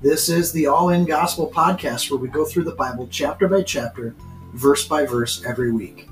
[0.00, 3.62] This is the All In Gospel podcast where we go through the Bible chapter by
[3.62, 4.14] chapter,
[4.54, 6.08] verse by verse every week.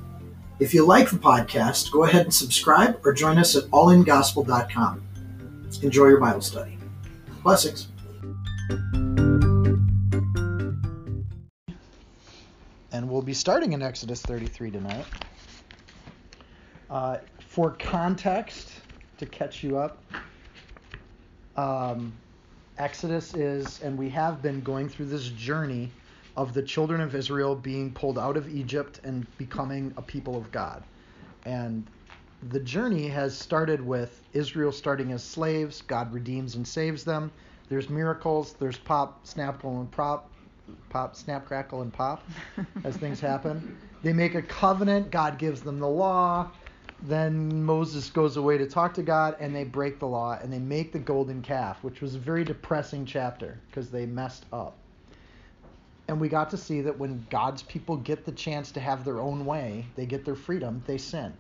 [0.58, 5.06] If you like the podcast, go ahead and subscribe or join us at allingospel.com.
[5.82, 6.76] Enjoy your Bible study.
[7.44, 7.86] Blessings.
[12.90, 15.06] And we'll be starting in Exodus 33 tonight.
[16.90, 18.72] Uh, for context,
[19.18, 20.02] to catch you up,
[21.56, 22.12] um,
[22.78, 25.90] Exodus is, and we have been going through this journey
[26.36, 30.52] of the children of Israel being pulled out of Egypt and becoming a people of
[30.52, 30.82] God.
[31.46, 31.86] And
[32.50, 37.32] the journey has started with Israel starting as slaves, God redeems and saves them.
[37.68, 40.30] There's miracles, there's pop, snap, and pop,
[40.90, 42.28] pop, snap, crackle, and pop
[42.84, 43.78] as things happen.
[44.02, 46.52] They make a covenant, God gives them the law.
[47.02, 50.58] Then Moses goes away to talk to God, and they break the law and they
[50.58, 54.76] make the golden calf, which was a very depressing chapter because they messed up.
[56.08, 59.20] And we got to see that when God's people get the chance to have their
[59.20, 61.32] own way, they get their freedom, they sin.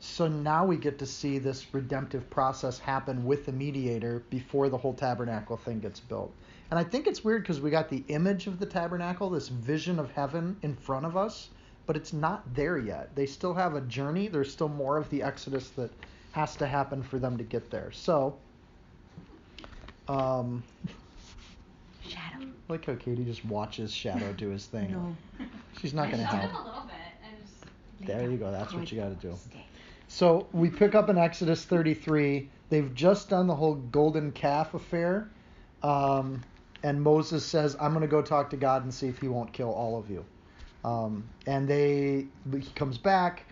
[0.00, 4.78] So now we get to see this redemptive process happen with the mediator before the
[4.78, 6.32] whole tabernacle thing gets built.
[6.70, 9.98] And I think it's weird because we got the image of the tabernacle, this vision
[9.98, 11.50] of heaven in front of us,
[11.86, 13.14] but it's not there yet.
[13.14, 14.28] They still have a journey.
[14.28, 15.90] There's still more of the Exodus that
[16.32, 17.90] has to happen for them to get there.
[17.92, 18.36] So,
[20.08, 20.62] um,
[22.06, 22.46] Shadow.
[22.46, 24.92] I like how Katie just watches Shadow do his thing.
[24.92, 25.46] No.
[25.80, 26.64] She's not going to showed him help.
[26.64, 28.50] a little bit and just There you go.
[28.50, 29.34] That's what you got to do.
[29.36, 29.64] Stay.
[30.08, 32.48] So we pick up in Exodus 33.
[32.68, 35.28] They've just done the whole golden calf affair.
[35.82, 36.42] Um,
[36.82, 39.52] and Moses says, I'm going to go talk to God and see if he won't
[39.52, 40.24] kill all of you.
[40.84, 43.44] Um, and they, he comes back.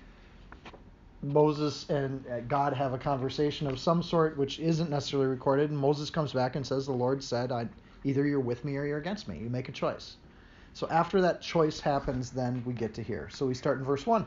[1.22, 5.70] Moses and uh, God have a conversation of some sort, which isn't necessarily recorded.
[5.70, 7.68] And Moses comes back and says, The Lord said, I,
[8.04, 9.38] either you're with me or you're against me.
[9.38, 10.16] You make a choice.
[10.74, 13.28] So after that choice happens, then we get to here.
[13.32, 14.24] So we start in verse 1.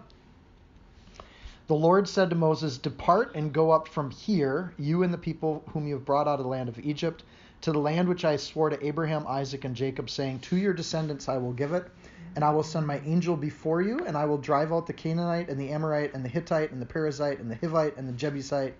[1.68, 5.64] The Lord said to Moses, Depart and go up from here, you and the people
[5.72, 7.24] whom you have brought out of the land of Egypt,
[7.62, 11.30] to the land which I swore to Abraham, Isaac, and Jacob, saying, To your descendants
[11.30, 11.90] I will give it,
[12.36, 15.50] and I will send my angel before you, and I will drive out the Canaanite,
[15.50, 18.74] and the Amorite, and the Hittite, and the Perizzite, and the Hivite, and the Jebusite,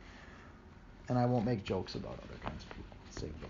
[1.10, 2.98] and I won't make jokes about other kinds of people.
[3.10, 3.50] Save those.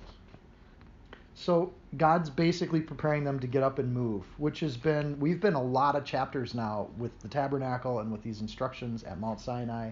[1.36, 5.56] So God's basically preparing them to get up and move, which has been we've been
[5.56, 9.90] a lot of chapters now with the tabernacle and with these instructions at Mount Sinai,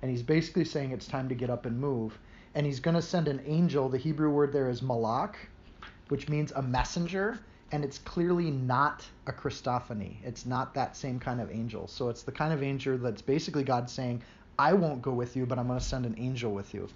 [0.00, 2.18] and he's basically saying it's time to get up and move,
[2.54, 3.88] and he's going to send an angel.
[3.88, 5.36] The Hebrew word there is malak,
[6.08, 7.40] which means a messenger,
[7.72, 10.16] and it's clearly not a Christophany.
[10.24, 11.88] It's not that same kind of angel.
[11.88, 14.22] So it's the kind of angel that's basically God saying,
[14.58, 16.88] I won't go with you, but I'm going to send an angel with you.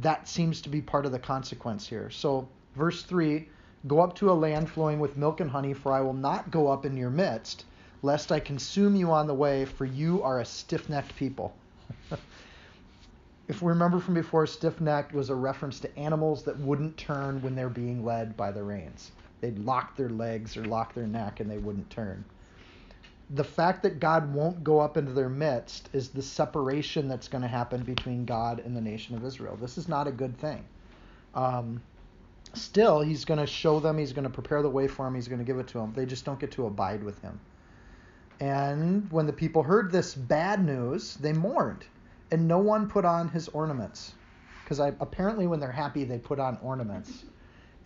[0.00, 2.10] That seems to be part of the consequence here.
[2.10, 3.48] So Verse 3
[3.86, 6.68] Go up to a land flowing with milk and honey, for I will not go
[6.68, 7.66] up in your midst,
[8.02, 11.54] lest I consume you on the way, for you are a stiff necked people.
[13.48, 17.42] if we remember from before, stiff necked was a reference to animals that wouldn't turn
[17.42, 19.12] when they're being led by the reins.
[19.44, 22.24] They'd lock their legs or lock their neck and they wouldn't turn.
[23.28, 27.42] The fact that God won't go up into their midst is the separation that's going
[27.42, 29.54] to happen between God and the nation of Israel.
[29.60, 30.64] This is not a good thing.
[31.34, 31.82] Um,
[32.54, 35.28] still he's going to show them he's going to prepare the way for them he's
[35.28, 37.38] going to give it to them they just don't get to abide with him
[38.40, 41.84] and when the people heard this bad news they mourned
[42.30, 44.12] and no one put on his ornaments
[44.62, 47.24] because apparently when they're happy they put on ornaments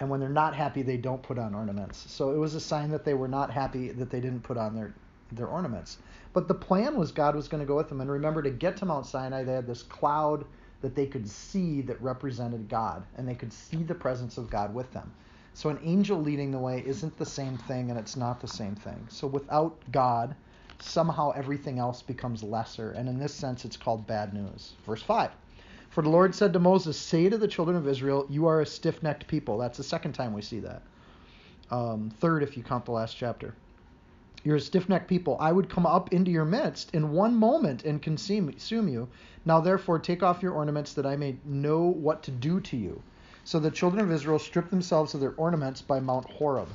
[0.01, 2.91] and when they're not happy they don't put on ornaments so it was a sign
[2.91, 4.95] that they were not happy that they didn't put on their
[5.33, 5.99] their ornaments
[6.33, 8.77] but the plan was god was going to go with them and remember to get
[8.77, 10.45] to mount sinai they had this cloud
[10.81, 14.73] that they could see that represented God, and they could see the presence of God
[14.75, 15.13] with them.
[15.55, 18.77] So an angel leading the way isn't the same thing, and it's not the same
[18.77, 19.07] thing.
[19.09, 20.37] So without God,
[20.79, 24.75] somehow everything else becomes lesser, and in this sense, it's called bad news.
[24.87, 25.31] Verse 5.
[25.99, 28.67] For the Lord said to Moses, Say to the children of Israel, You are a
[28.67, 29.59] stiff necked people.
[29.59, 30.83] That's the second time we see that.
[31.73, 33.57] Um, third, if you count the last chapter.
[34.45, 35.37] You're a stiff necked people.
[35.41, 39.09] I would come up into your midst in one moment and consume you.
[39.45, 43.03] Now, therefore, take off your ornaments that I may know what to do to you.
[43.43, 46.69] So the children of Israel stripped themselves of their ornaments by Mount Horeb.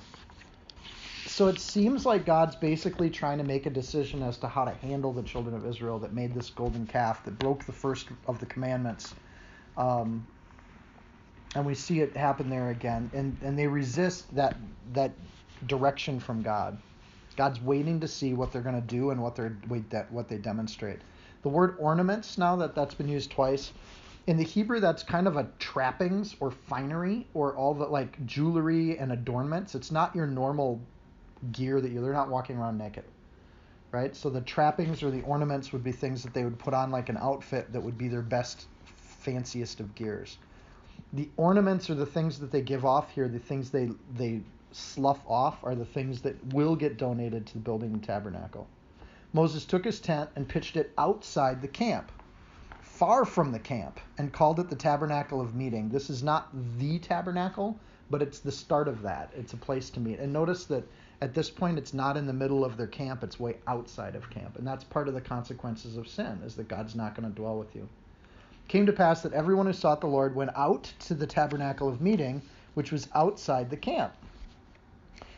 [1.36, 4.72] So it seems like God's basically trying to make a decision as to how to
[4.72, 8.40] handle the children of Israel that made this golden calf, that broke the first of
[8.40, 9.16] the commandments.
[9.76, 10.28] Um,
[11.56, 13.10] and we see it happen there again.
[13.16, 14.56] And, and they resist that,
[14.94, 15.12] that
[15.66, 16.78] direction from God.
[17.36, 19.58] God's waiting to see what they're going to do and what, they're,
[20.12, 21.00] what they demonstrate.
[21.42, 23.72] The word ornaments, now that that's been used twice,
[24.26, 28.98] In the Hebrew, that's kind of a trappings or finery or all the like jewelry
[28.98, 29.76] and adornments.
[29.76, 30.80] It's not your normal
[31.52, 33.04] gear that you they're not walking around naked.
[33.92, 34.16] Right?
[34.16, 37.10] So the trappings or the ornaments would be things that they would put on like
[37.10, 40.38] an outfit that would be their best fanciest of gears.
[41.14, 44.42] The ornaments are the things that they give off here, the things they they
[44.72, 48.68] slough off are the things that will get donated to the building the tabernacle.
[49.32, 52.12] Moses took his tent and pitched it outside the camp,
[52.82, 55.90] far from the camp, and called it the tabernacle of meeting.
[55.90, 57.80] This is not the tabernacle,
[58.10, 59.32] but it's the start of that.
[59.36, 60.20] It's a place to meet.
[60.20, 60.88] And notice that
[61.22, 64.30] at this point it's not in the middle of their camp, it's way outside of
[64.30, 64.58] camp.
[64.58, 67.58] And that's part of the consequences of sin, is that God's not going to dwell
[67.58, 67.82] with you.
[67.82, 71.88] It came to pass that everyone who sought the Lord went out to the tabernacle
[71.88, 72.42] of meeting,
[72.74, 74.14] which was outside the camp.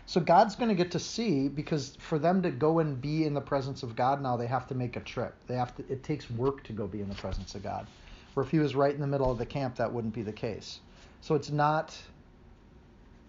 [0.08, 3.34] So God's going to get to see because for them to go and be in
[3.34, 5.34] the presence of God now, they have to make a trip.
[5.48, 5.84] They have to.
[5.92, 7.88] It takes work to go be in the presence of God.
[8.36, 10.32] Where if he was right in the middle of the camp, that wouldn't be the
[10.32, 10.80] case.
[11.22, 11.98] So it's not.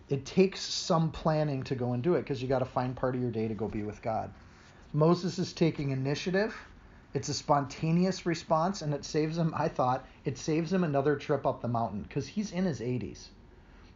[0.08, 3.14] It takes some planning to go and do it because you got to find part
[3.14, 4.30] of your day to go be with God.
[4.92, 6.56] Moses is taking initiative.
[7.12, 9.52] It's a spontaneous response, and it saves him.
[9.56, 13.28] I thought it saves him another trip up the mountain because he's in his 80s.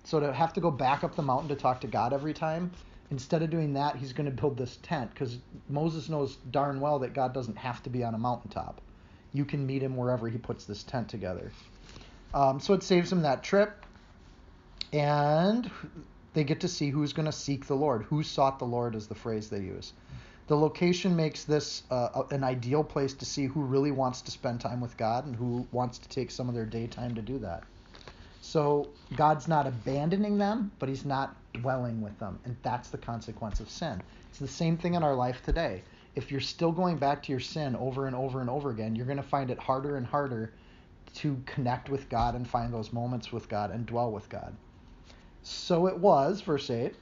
[0.04, 2.72] So to have to go back up the mountain to talk to God every time,
[3.10, 6.98] instead of doing that, he's going to build this tent because Moses knows darn well
[7.00, 8.80] that God doesn't have to be on a mountaintop.
[9.32, 11.52] You can meet him wherever he puts this tent together.
[12.32, 13.79] Um, so it saves him that trip,
[14.92, 15.70] and
[16.34, 18.04] they get to see who's going to seek the Lord.
[18.04, 19.92] Who sought the Lord is the phrase they use.
[20.46, 24.60] The location makes this uh, an ideal place to see who really wants to spend
[24.60, 27.62] time with God and who wants to take some of their daytime to do that.
[28.40, 32.38] So God's not abandoning them, but He's not dwelling with them.
[32.44, 34.02] And that's the consequence of sin.
[34.28, 35.82] It's the same thing in our life today.
[36.16, 39.06] If you're still going back to your sin over and over and over again, you're
[39.06, 40.52] going to find it harder and harder
[41.14, 44.56] to connect with God and find those moments with God and dwell with God.
[45.42, 46.94] So it was, verse 8,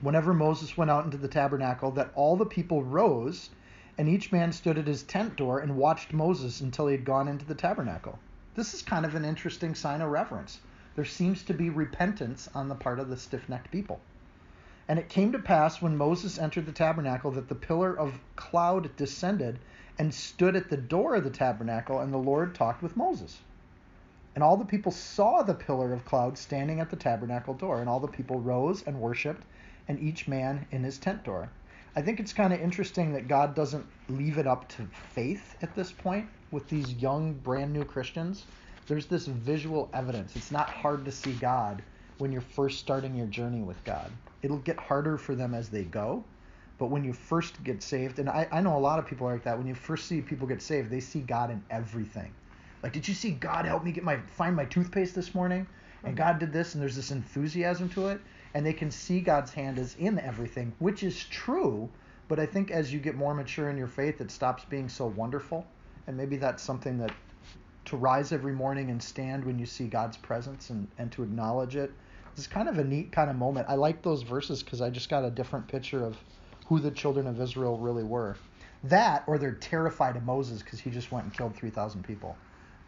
[0.00, 3.50] whenever Moses went out into the tabernacle, that all the people rose,
[3.96, 7.28] and each man stood at his tent door and watched Moses until he had gone
[7.28, 8.18] into the tabernacle.
[8.54, 10.60] This is kind of an interesting sign of reverence.
[10.94, 14.00] There seems to be repentance on the part of the stiff necked people.
[14.86, 18.94] And it came to pass when Moses entered the tabernacle that the pillar of cloud
[18.96, 19.58] descended
[19.98, 23.40] and stood at the door of the tabernacle, and the Lord talked with Moses.
[24.34, 27.88] And all the people saw the pillar of cloud standing at the tabernacle door, and
[27.88, 29.44] all the people rose and worshiped,
[29.88, 31.50] and each man in his tent door.
[31.94, 35.74] I think it's kind of interesting that God doesn't leave it up to faith at
[35.74, 38.46] this point with these young, brand new Christians.
[38.86, 40.34] There's this visual evidence.
[40.34, 41.82] It's not hard to see God
[42.16, 44.10] when you're first starting your journey with God.
[44.42, 46.24] It'll get harder for them as they go,
[46.78, 49.44] but when you first get saved, and I, I know a lot of people like
[49.44, 52.32] that, when you first see people get saved, they see God in everything.
[52.82, 55.66] Like, did you see God help me get my find my toothpaste this morning?
[56.04, 58.20] And God did this, and there's this enthusiasm to it
[58.54, 61.88] and they can see God's hand is in everything, which is true.
[62.28, 65.06] But I think as you get more mature in your faith, it stops being so
[65.06, 65.66] wonderful.
[66.06, 67.12] And maybe that's something that
[67.86, 71.76] to rise every morning and stand when you see God's presence and, and to acknowledge
[71.76, 71.90] it.
[72.32, 73.66] it is kind of a neat kind of moment.
[73.68, 76.16] I like those verses because I just got a different picture of
[76.66, 78.36] who the children of Israel really were.
[78.84, 82.36] That, or they're terrified of Moses because he just went and killed 3,000 people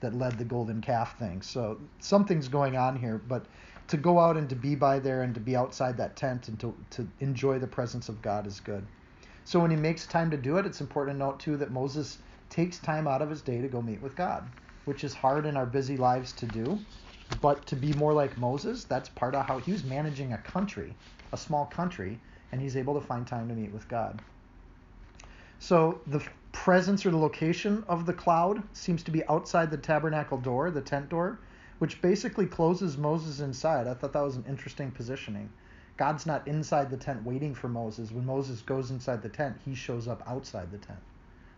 [0.05, 1.43] that led the golden calf thing.
[1.43, 3.47] So something's going on here, but
[3.89, 6.61] to go out and to be by there and to be outside that tent and
[6.61, 8.87] to, to enjoy the presence of God is good.
[9.45, 12.19] So when he makes time to do it, it's important to note too that Moses
[12.51, 14.45] takes time out of his day to go meet with God,
[14.85, 16.85] which is hard in our busy lives to do.
[17.41, 20.95] But to be more like Moses, that's part of how he was managing a country,
[21.33, 22.21] a small country,
[22.53, 24.19] and he's able to find time to meet with God.
[25.59, 26.23] So the
[26.55, 30.81] presence or the location of the cloud seems to be outside the tabernacle door, the
[30.81, 31.39] tent door,
[31.79, 33.87] which basically closes Moses inside.
[33.87, 35.51] I thought that was an interesting positioning.
[35.97, 38.13] God's not inside the tent waiting for Moses.
[38.13, 41.01] When Moses goes inside the tent, he shows up outside the tent.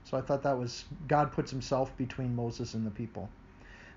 [0.04, 3.28] So I thought that was God puts himself between Moses and the people.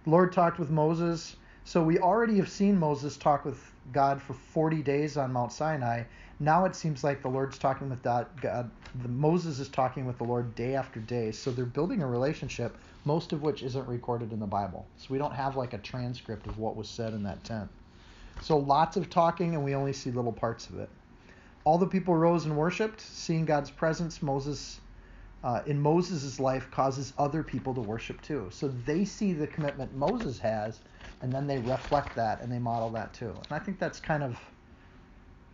[0.04, 1.38] The Lord talked with Moses.
[1.70, 6.02] So we already have seen Moses talk with God for 40 days on Mount Sinai.
[6.40, 8.26] Now it seems like the Lord's talking with God.
[8.42, 8.72] God
[9.04, 11.32] the, Moses is talking with the Lord day after day.
[11.32, 14.84] So they're building a relationship most of which isn't recorded in the Bible.
[14.98, 17.70] So we don't have like a transcript of what was said in that tent.
[18.42, 20.90] So lots of talking, and we only see little parts of it.
[21.66, 24.24] All the people rose and worshipped, seeing God's presence.
[24.24, 24.80] Moses,
[25.44, 28.50] uh, in Moses' life, causes other people to worship too.
[28.52, 30.82] So they see the commitment Moses has,
[31.22, 33.30] and then they reflect that and they model that too.
[33.32, 34.40] And I think that's kind of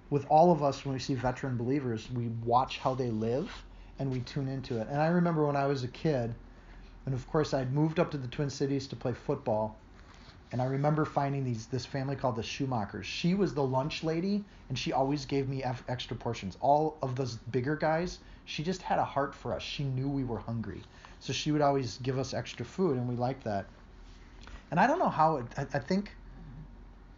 [0.09, 3.51] with all of us when we see veteran believers, we watch how they live
[3.99, 4.87] and we tune into it.
[4.89, 6.35] And I remember when I was a kid,
[7.05, 9.81] And of course, I'd moved up to the Twin Cities to play football.
[10.51, 13.03] And I remember finding these this family called the Schumachers.
[13.05, 16.57] She was the lunch lady, and she always gave me extra portions.
[16.61, 19.61] All of those bigger guys, she just had a heart for us.
[19.61, 20.81] She knew we were hungry,
[21.19, 23.65] so she would always give us extra food, and we liked that.
[24.71, 25.45] And I don't know how it.
[25.57, 26.15] I, I think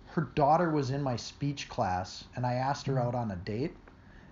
[0.07, 3.75] her daughter was in my speech class, and I asked her out on a date,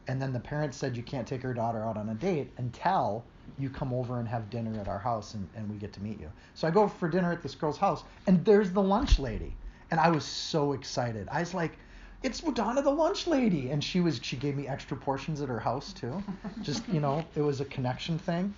[0.07, 3.23] and then the parents said you can't take her daughter out on a date until
[3.57, 6.19] you come over and have dinner at our house and, and we get to meet
[6.19, 6.31] you.
[6.53, 9.55] So I go for dinner at this girl's house and there's the lunch lady.
[9.91, 11.27] And I was so excited.
[11.31, 11.77] I was like,
[12.25, 13.69] it's Donna the lunch lady.
[13.69, 16.23] And she was she gave me extra portions at her house too.
[16.63, 18.53] Just, you know, it was a connection thing.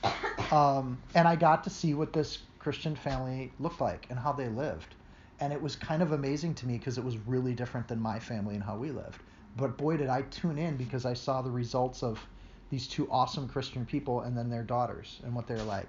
[0.51, 4.47] Um, and I got to see what this Christian family looked like and how they
[4.47, 4.95] lived.
[5.39, 8.19] And it was kind of amazing to me because it was really different than my
[8.19, 9.21] family and how we lived.
[9.57, 12.25] But boy, did I tune in because I saw the results of
[12.69, 15.87] these two awesome Christian people and then their daughters and what they're like.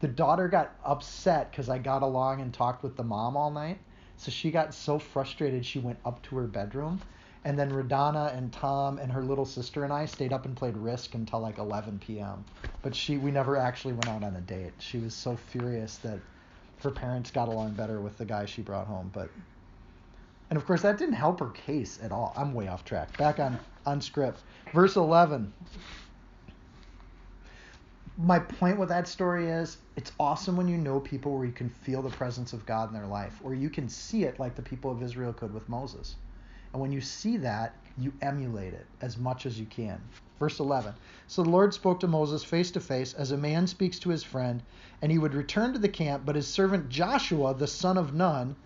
[0.00, 3.78] The daughter got upset because I got along and talked with the mom all night.
[4.16, 7.00] So she got so frustrated she went up to her bedroom.
[7.46, 10.76] And then Radana and Tom and her little sister and I stayed up and played
[10.76, 12.44] Risk until like 11 p.m.
[12.82, 14.74] But she, we never actually went out on a date.
[14.80, 16.20] She was so furious that
[16.82, 19.10] her parents got along better with the guy she brought home.
[19.14, 19.30] But,
[20.50, 22.34] and of course that didn't help her case at all.
[22.36, 23.16] I'm way off track.
[23.16, 24.42] Back on on script.
[24.74, 25.52] Verse 11
[28.18, 31.68] my point with that story is it's awesome when you know people where you can
[31.68, 34.62] feel the presence of God in their life, or you can see it like the
[34.62, 36.16] people of Israel could with Moses.
[36.72, 40.00] And when you see that, you emulate it as much as you can.
[40.38, 40.94] Verse 11
[41.28, 44.22] So the Lord spoke to Moses face to face, as a man speaks to his
[44.22, 44.62] friend,
[45.00, 48.56] and he would return to the camp, but his servant Joshua, the son of Nun,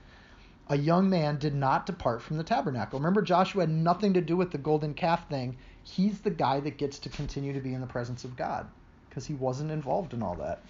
[0.68, 2.98] a young man, did not depart from the tabernacle.
[2.98, 5.56] Remember, Joshua had nothing to do with the golden calf thing.
[5.82, 8.66] He's the guy that gets to continue to be in the presence of God
[9.08, 10.62] because he wasn't involved in all that.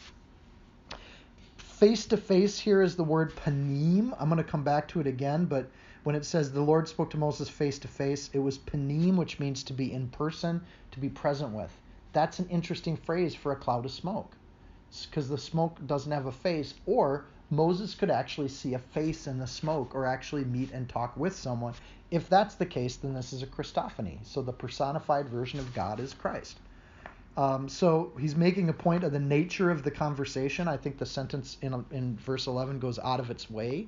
[1.56, 4.14] Face to face here is the word panim.
[4.18, 5.70] I'm going to come back to it again, but
[6.02, 9.38] when it says the Lord spoke to Moses face to face, it was panim, which
[9.38, 11.70] means to be in person, to be present with.
[12.12, 14.36] That's an interesting phrase for a cloud of smoke
[15.08, 19.38] because the smoke doesn't have a face, or Moses could actually see a face in
[19.38, 21.74] the smoke or actually meet and talk with someone.
[22.10, 24.18] If that's the case, then this is a Christophany.
[24.24, 26.58] So the personified version of God is Christ.
[27.36, 30.66] Um, so he's making a point of the nature of the conversation.
[30.66, 33.86] I think the sentence in, in verse 11 goes out of its way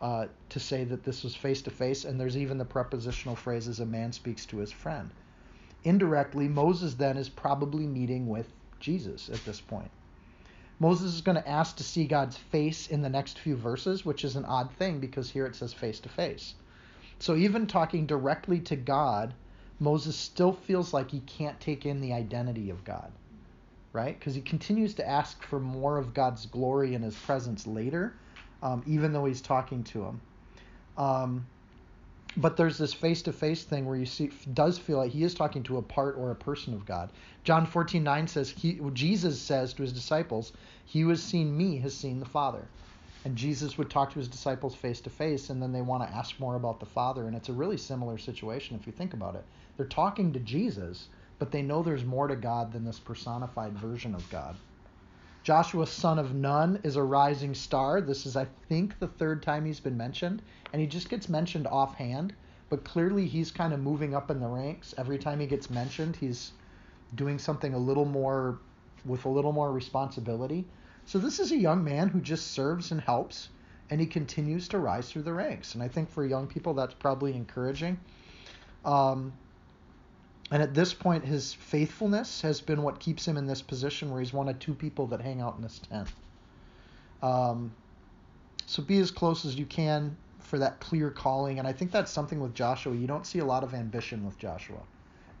[0.00, 3.80] uh, to say that this was face to face, and there's even the prepositional phrases
[3.80, 5.10] a man speaks to his friend.
[5.84, 8.48] Indirectly, Moses then is probably meeting with
[8.80, 9.90] Jesus at this point.
[10.80, 14.24] Moses is going to ask to see God's face in the next few verses, which
[14.24, 16.54] is an odd thing because here it says face to face.
[17.18, 19.34] So even talking directly to God
[19.80, 23.12] Moses still feels like he can't take in the identity of God,
[23.92, 24.18] right?
[24.18, 28.14] Because he continues to ask for more of God's glory and his presence later,
[28.62, 30.20] um, even though he's talking to him.
[30.96, 31.46] Um,
[32.36, 35.78] but there's this face-to-face thing where you see does feel like he is talking to
[35.78, 37.10] a part or a person of God.
[37.42, 40.52] John 14:9 says he Jesus says to his disciples,
[40.84, 42.68] "He who has seen me has seen the Father."
[43.24, 46.16] And Jesus would talk to his disciples face to face, and then they want to
[46.16, 47.26] ask more about the Father.
[47.26, 49.44] And it's a really similar situation if you think about it.
[49.76, 54.14] They're talking to Jesus, but they know there's more to God than this personified version
[54.14, 54.56] of God.
[55.48, 58.02] Joshua, son of Nun, is a rising star.
[58.02, 60.42] This is, I think, the third time he's been mentioned,
[60.74, 62.34] and he just gets mentioned offhand,
[62.68, 64.94] but clearly he's kind of moving up in the ranks.
[64.98, 66.52] Every time he gets mentioned, he's
[67.14, 68.58] doing something a little more
[69.06, 70.66] with a little more responsibility.
[71.06, 73.48] So this is a young man who just serves and helps,
[73.88, 75.72] and he continues to rise through the ranks.
[75.72, 77.98] And I think for young people, that's probably encouraging.
[78.84, 79.32] Um,
[80.50, 84.20] and at this point, his faithfulness has been what keeps him in this position where
[84.20, 86.08] he's one of two people that hang out in this tent.
[87.22, 87.72] Um,
[88.66, 91.58] so be as close as you can for that clear calling.
[91.58, 92.94] And I think that's something with Joshua.
[92.94, 94.80] You don't see a lot of ambition with Joshua,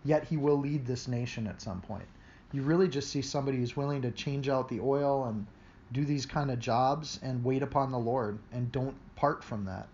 [0.04, 2.06] yet he will lead this nation at some point.
[2.52, 5.46] You really just see somebody who's willing to change out the oil and
[5.92, 9.88] do these kind of jobs and wait upon the Lord and don't part from that.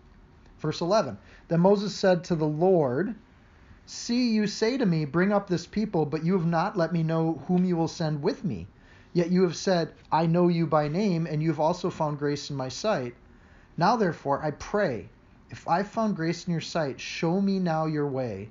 [0.59, 1.17] Verse 11
[1.47, 3.15] Then Moses said to the Lord,
[3.87, 7.03] See, you say to me, Bring up this people, but you have not let me
[7.03, 8.67] know whom you will send with me.
[9.13, 12.49] Yet you have said, I know you by name, and you have also found grace
[12.49, 13.13] in my sight.
[13.77, 15.09] Now, therefore, I pray,
[15.51, 18.49] if I found grace in your sight, show me now your way,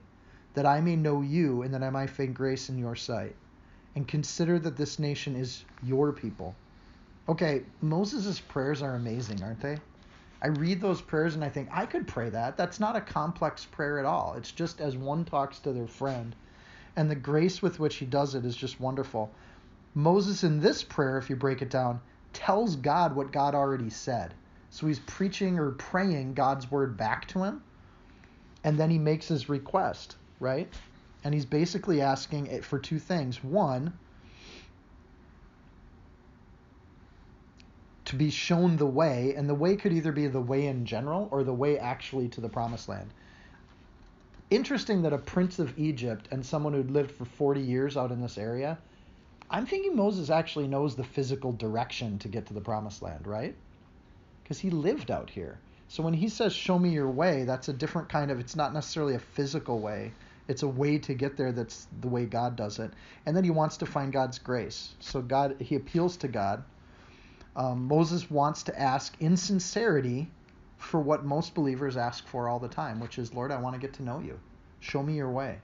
[0.54, 3.34] that I may know you, and that I might find grace in your sight.
[3.96, 6.54] And consider that this nation is your people.
[7.28, 9.78] Okay, Moses' prayers are amazing, aren't they?
[10.42, 12.56] I read those prayers and I think I could pray that.
[12.56, 14.34] That's not a complex prayer at all.
[14.36, 16.34] It's just as one talks to their friend.
[16.96, 19.32] And the grace with which he does it is just wonderful.
[19.94, 22.00] Moses in this prayer, if you break it down,
[22.32, 24.34] tells God what God already said.
[24.70, 27.62] So he's preaching or praying God's word back to him,
[28.64, 30.68] and then he makes his request, right?
[31.22, 33.42] And he's basically asking it for two things.
[33.44, 33.96] One,
[38.18, 41.44] be shown the way, and the way could either be the way in general or
[41.44, 43.10] the way actually to the promised land.
[44.50, 48.20] Interesting that a prince of Egypt and someone who'd lived for 40 years out in
[48.20, 48.78] this area,
[49.50, 53.54] I'm thinking Moses actually knows the physical direction to get to the promised land, right?
[54.42, 55.58] Because he lived out here.
[55.88, 58.74] So when he says, Show me your way, that's a different kind of, it's not
[58.74, 60.12] necessarily a physical way.
[60.46, 62.92] It's a way to get there that's the way God does it.
[63.24, 64.94] And then he wants to find God's grace.
[65.00, 66.64] So God, he appeals to God
[67.56, 70.28] um, Moses wants to ask in sincerity
[70.76, 73.80] for what most believers ask for all the time, which is, Lord, I want to
[73.80, 74.38] get to know you.
[74.80, 75.58] Show me your way.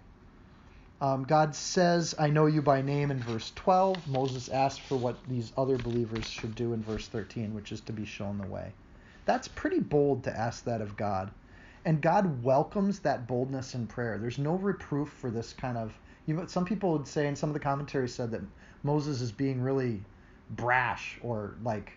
[1.00, 4.06] Um, God says, I know you by name in verse 12.
[4.06, 7.92] Moses asked for what these other believers should do in verse 13, which is to
[7.92, 8.73] be shown the way.
[9.25, 11.30] That's pretty bold to ask that of God.
[11.85, 14.18] And God welcomes that boldness in prayer.
[14.18, 15.99] There's no reproof for this kind of.
[16.26, 18.42] You know, some people would say, and some of the commentaries said that
[18.82, 20.04] Moses is being really
[20.50, 21.92] brash or like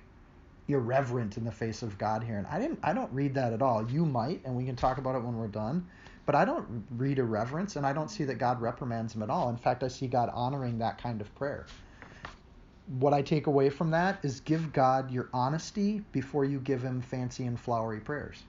[0.68, 2.38] irreverent in the face of God here.
[2.38, 3.90] And I didn't I don't read that at all.
[3.90, 5.86] You might, and we can talk about it when we're done.
[6.26, 9.50] But I don't read irreverence and I don't see that God reprimands him at all.
[9.50, 11.66] In fact, I see God honoring that kind of prayer.
[13.00, 17.02] What I take away from that is give God your honesty before you give him
[17.02, 18.44] fancy and flowery prayers.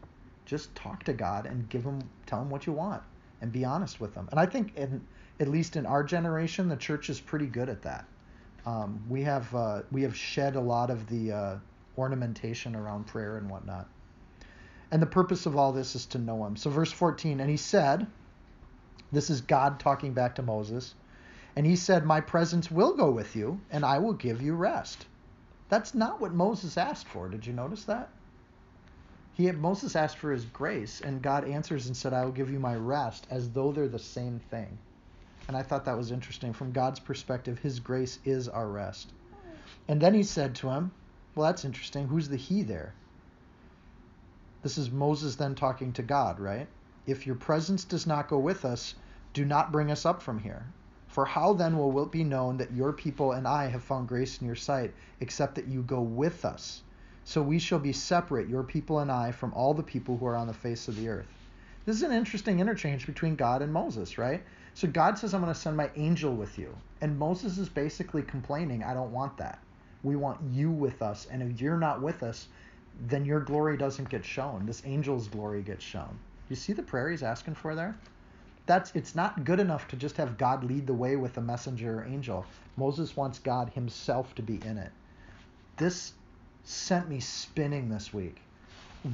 [0.44, 3.02] Just talk to God and give him tell him what you want
[3.40, 4.28] and be honest with him.
[4.30, 5.00] And I think in
[5.40, 8.04] at least in our generation, the church is pretty good at that.
[8.66, 11.56] Um, we have uh, we have shed a lot of the uh,
[11.98, 13.88] ornamentation around prayer and whatnot.
[14.90, 16.56] And the purpose of all this is to know Him.
[16.56, 18.06] So verse 14, and He said,
[19.14, 20.94] this is God talking back to Moses,
[21.54, 25.06] and He said, My presence will go with you, and I will give you rest.
[25.68, 27.28] That's not what Moses asked for.
[27.28, 28.08] Did you notice that?
[29.34, 32.58] He Moses asked for His grace, and God answers and said, I will give you
[32.58, 34.78] my rest, as though they're the same thing.
[35.48, 36.52] And I thought that was interesting.
[36.52, 39.12] From God's perspective, His grace is our rest.
[39.86, 40.92] And then he said to him,
[41.34, 42.08] Well, that's interesting.
[42.08, 42.94] Who's the he there?
[44.62, 46.68] This is Moses then talking to God, right?
[47.06, 48.94] If your presence does not go with us,
[49.34, 50.64] do not bring us up from here.
[51.06, 54.40] For how then will it be known that your people and I have found grace
[54.40, 56.82] in your sight, except that you go with us?
[57.24, 60.36] So we shall be separate, your people and I, from all the people who are
[60.36, 61.28] on the face of the earth.
[61.84, 64.42] This is an interesting interchange between God and Moses, right?
[64.74, 66.76] So God says, I'm going to send my angel with you.
[67.00, 69.60] And Moses is basically complaining, I don't want that.
[70.02, 71.26] We want you with us.
[71.30, 72.48] And if you're not with us,
[73.06, 74.66] then your glory doesn't get shown.
[74.66, 76.18] This angel's glory gets shown.
[76.48, 77.96] You see the prayer he's asking for there?
[78.66, 82.00] That's it's not good enough to just have God lead the way with a messenger
[82.00, 82.44] or angel.
[82.76, 84.90] Moses wants God himself to be in it.
[85.76, 86.12] This
[86.64, 88.40] sent me spinning this week.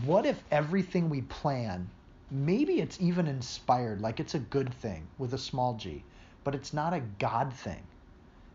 [0.05, 1.89] What if everything we plan
[2.31, 6.03] maybe it's even inspired, like it's a good thing with a small g,
[6.45, 7.83] but it's not a God thing.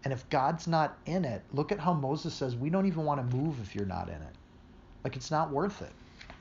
[0.03, 3.19] And if God's not in it, look at how Moses says, we don't even want
[3.19, 4.35] to move if you're not in it.
[5.03, 5.91] Like it's not worth it.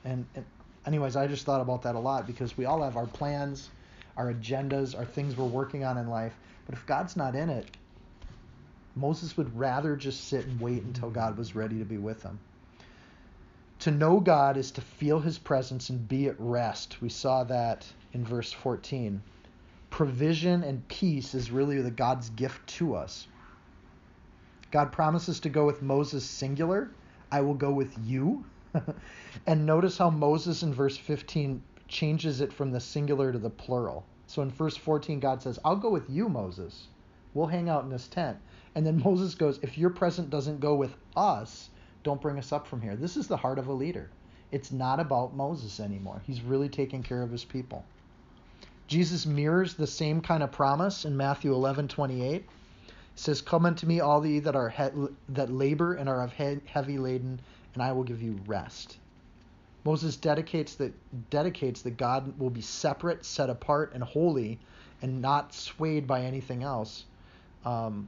[0.03, 0.45] And, and
[0.85, 3.69] anyways, I just thought about that a lot because we all have our plans,
[4.17, 6.33] our agendas, our things we're working on in life.
[6.67, 7.65] But if God's not in it,
[8.95, 12.39] Moses would rather just sit and wait until God was ready to be with him.
[13.85, 17.03] To know God is to feel his presence and be at rest.
[17.03, 19.21] We saw that in verse 14.
[19.91, 23.27] Provision and peace is really the God's gift to us.
[24.71, 26.89] God promises to go with Moses singular.
[27.31, 28.43] I will go with you.
[29.45, 34.03] and notice how Moses in verse 15 changes it from the singular to the plural.
[34.25, 36.87] So in verse 14, God says, I'll go with you, Moses.
[37.35, 38.39] We'll hang out in this tent.
[38.73, 41.69] And then Moses goes, If your present doesn't go with us,
[42.05, 42.95] don't bring us up from here.
[42.95, 44.09] This is the heart of a leader.
[44.51, 46.21] It's not about Moses anymore.
[46.25, 47.83] He's really taking care of his people.
[48.87, 52.43] Jesus mirrors the same kind of promise in Matthew 11:28.
[52.43, 52.45] He
[53.15, 56.61] says, "Come unto me, all ye that are he- that labor and are of he-
[56.65, 57.41] heavy laden,
[57.73, 58.97] and I will give you rest."
[59.83, 60.93] Moses dedicates that
[61.31, 64.59] dedicates that God will be separate, set apart, and holy,
[65.01, 67.05] and not swayed by anything else.
[67.65, 68.07] Um,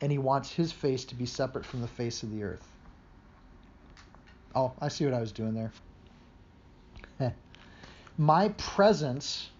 [0.00, 2.66] and he wants his face to be separate from the face of the earth.
[4.54, 5.72] Oh, I see what I was doing there.
[8.16, 9.50] My presence,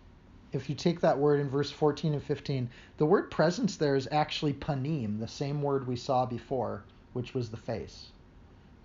[0.52, 4.08] if you take that word in verse 14 and 15, the word presence there is
[4.10, 8.08] actually panim, the same word we saw before, which was the face.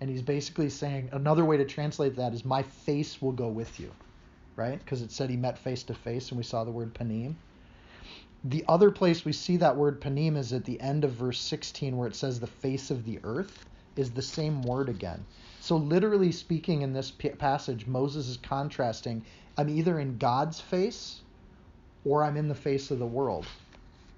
[0.00, 3.80] And he's basically saying another way to translate that is my face will go with
[3.80, 3.90] you,
[4.54, 4.78] right?
[4.78, 7.34] Because it said he met face to face, and we saw the word panim.
[8.44, 11.96] The other place we see that word panim is at the end of verse 16
[11.96, 13.66] where it says the face of the earth.
[13.96, 15.26] is the same word again.
[15.60, 19.26] So, literally speaking, in this p- passage, Moses is contrasting
[19.58, 21.22] I'm either in God's face
[22.04, 23.46] or I'm in the face of the world.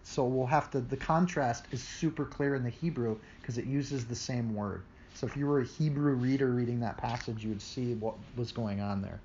[0.04, 4.06] So, we'll have to, the contrast is super clear in the Hebrew because it uses
[4.06, 4.86] the same word.
[5.14, 8.52] So, if you were a Hebrew reader reading that passage, you would see what was
[8.52, 9.22] going on there.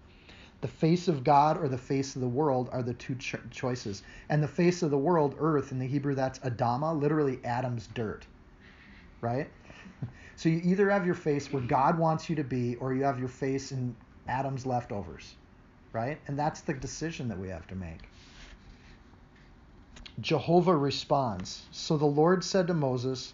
[0.61, 4.03] The face of God or the face of the world are the two cho- choices.
[4.29, 8.25] And the face of the world, earth, in the Hebrew, that's Adama, literally Adam's dirt.
[9.21, 9.49] Right?
[10.37, 13.19] So you either have your face where God wants you to be, or you have
[13.19, 13.95] your face in
[14.27, 15.35] Adam's leftovers,
[15.93, 16.17] right?
[16.27, 18.09] And that's the decision that we have to make.
[20.19, 21.63] Jehovah responds.
[21.71, 23.33] So the Lord said to Moses,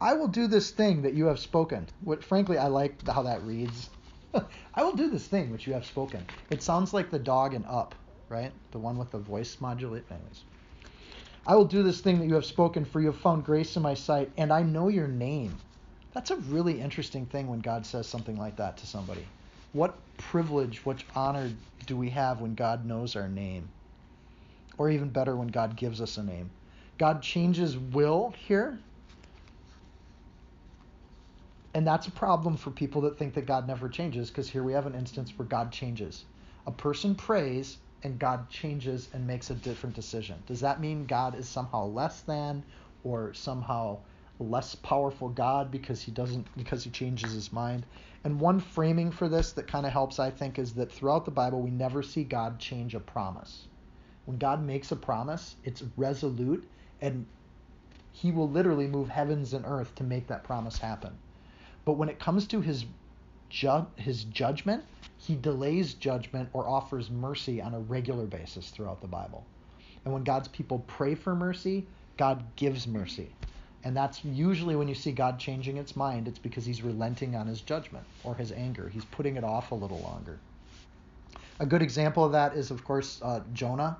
[0.00, 1.88] I will do this thing that you have spoken.
[2.02, 3.90] What, frankly, I like how that reads.
[4.74, 6.24] I will do this thing which you have spoken.
[6.50, 7.94] It sounds like the dog in Up,
[8.28, 8.52] right?
[8.72, 10.04] The one with the voice modulate.
[10.10, 10.42] Anyways.
[11.46, 13.82] I will do this thing that you have spoken, for you have found grace in
[13.82, 15.56] my sight, and I know your name.
[16.12, 19.24] That's a really interesting thing when God says something like that to somebody.
[19.72, 21.52] What privilege, what honor
[21.86, 23.68] do we have when God knows our name?
[24.76, 26.50] Or even better, when God gives us a name.
[26.98, 28.78] God changes will here.
[31.76, 34.72] And that's a problem for people that think that God never changes, because here we
[34.72, 36.24] have an instance where God changes.
[36.66, 40.42] A person prays and God changes and makes a different decision.
[40.46, 42.64] Does that mean God is somehow less than
[43.04, 43.98] or somehow
[44.38, 47.84] less powerful God because he doesn't because he changes his mind.
[48.24, 51.30] And one framing for this that kind of helps I think is that throughout the
[51.30, 53.66] Bible we never see God change a promise.
[54.24, 56.66] When God makes a promise, it's resolute
[57.02, 57.26] and
[58.12, 61.18] he will literally move heavens and earth to make that promise happen.
[61.86, 62.84] But when it comes to his
[63.48, 64.84] ju- his judgment,
[65.16, 69.46] he delays judgment or offers mercy on a regular basis throughout the Bible.
[70.04, 73.30] And when God's people pray for mercy, God gives mercy.
[73.84, 77.46] And that's usually when you see God changing its mind, it's because he's relenting on
[77.46, 78.88] his judgment or his anger.
[78.88, 80.38] He's putting it off a little longer.
[81.60, 83.96] A good example of that is, of course, uh, Jonah,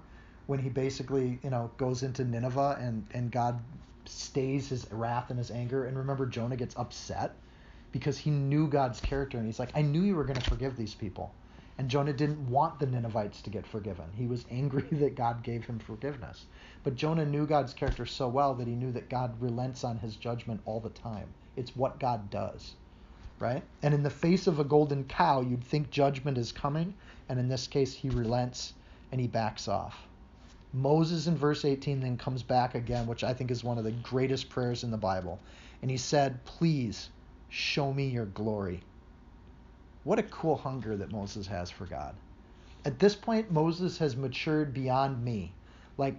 [0.48, 3.60] when he basically, you know, goes into Nineveh and, and God
[4.06, 5.84] stays his wrath and his anger.
[5.84, 7.36] And remember, Jonah gets upset
[7.92, 10.76] because he knew God's character and he's like, I knew you were going to forgive
[10.76, 11.36] these people.
[11.78, 14.12] And Jonah didn't want the Ninevites to get forgiven.
[14.12, 16.46] He was angry that God gave him forgiveness.
[16.82, 20.16] But Jonah knew God's character so well that he knew that God relents on his
[20.16, 21.34] judgment all the time.
[21.56, 22.76] It's what God does,
[23.38, 23.64] right?
[23.82, 26.98] And in the face of a golden cow, you'd think judgment is coming.
[27.28, 28.74] And in this case, he relents
[29.12, 30.08] and he backs off.
[30.72, 33.92] Moses in verse 18 then comes back again, which I think is one of the
[33.92, 35.44] greatest prayers in the Bible.
[35.82, 37.10] And he said, Please
[37.48, 38.80] show me your glory.
[40.04, 42.14] What a cool hunger that Moses has for God.
[42.84, 45.52] At this point, Moses has matured beyond me.
[45.98, 46.14] Like,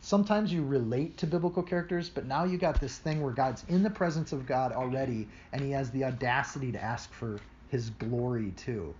[0.00, 3.82] sometimes you relate to biblical characters, but now you got this thing where God's in
[3.82, 8.52] the presence of God already, and he has the audacity to ask for his glory
[8.52, 8.94] too.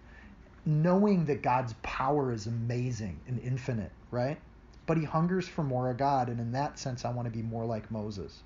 [0.67, 4.39] Knowing that God's power is amazing and infinite, right?
[4.85, 7.43] But he hungers for more of God, and in that sense, I want to be
[7.43, 8.43] more like Moses.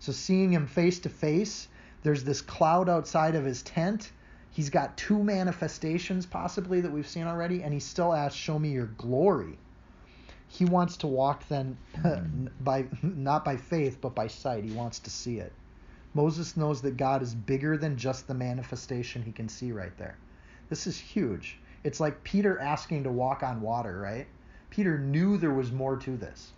[0.00, 1.68] So, seeing him face to face,
[2.04, 4.12] there's this cloud outside of his tent
[4.54, 8.70] He's got two manifestations possibly that we've seen already, and he still asks, "Show me
[8.70, 9.58] your glory."
[10.46, 11.76] He wants to walk then
[12.60, 14.62] by not by faith but by sight.
[14.62, 15.52] He wants to see it.
[16.14, 20.18] Moses knows that God is bigger than just the manifestation he can see right there.
[20.68, 21.58] This is huge.
[21.82, 24.28] It's like Peter asking to walk on water, right?
[24.70, 26.52] Peter knew there was more to this.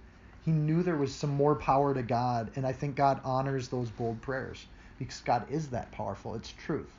[0.44, 3.88] He knew there was some more power to God, and I think God honors those
[3.88, 4.66] bold prayers
[4.98, 6.34] because God is that powerful.
[6.34, 6.92] It's truth.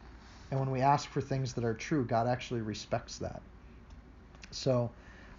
[0.51, 3.41] And when we ask for things that are true, God actually respects that.
[4.51, 4.91] So,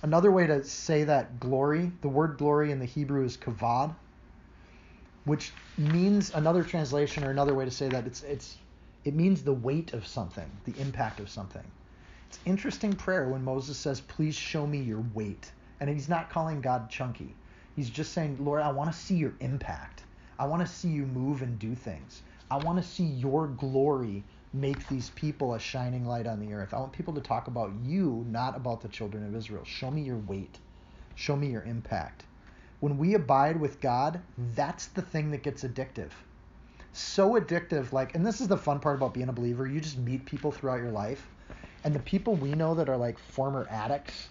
[0.03, 3.95] another way to say that glory, the word glory in the Hebrew is kavod,
[5.25, 8.57] which means another translation or another way to say that it's it's
[9.05, 11.65] it means the weight of something, the impact of something.
[12.29, 16.61] It's interesting prayer when Moses says, "Please show me your weight," and he's not calling
[16.61, 17.35] God chunky.
[17.77, 20.05] He's just saying, "Lord, I want to see your impact.
[20.39, 22.23] I want to see you move and do things.
[22.51, 26.73] I want to see your glory make these people a shining light on the earth.
[26.73, 29.65] I want people to talk about you, not about the children of Israel.
[29.65, 30.59] Show me your weight.
[31.15, 32.25] Show me your impact.
[32.81, 34.21] When we abide with God,
[34.55, 36.11] that's the thing that gets addictive.
[36.93, 39.67] So addictive, like, and this is the fun part about being a believer.
[39.67, 41.27] You just meet people throughout your life,
[41.85, 44.29] and the people we know that are like former addicts